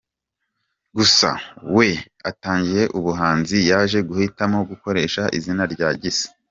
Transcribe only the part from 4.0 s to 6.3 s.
guhitamo gukoresha izina rya Gisa.